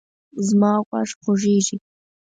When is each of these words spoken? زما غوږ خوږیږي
زما 0.47 0.73
غوږ 0.87 1.09
خوږیږي 1.21 1.75